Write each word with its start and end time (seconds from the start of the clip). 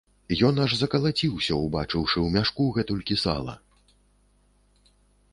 Ён 0.47 0.55
аж 0.61 0.71
закалаціўся, 0.77 1.57
убачыўшы 1.65 2.17
ў 2.21 2.27
мяшку 2.35 2.65
гэтулькі 2.77 3.19
сала. 3.25 3.55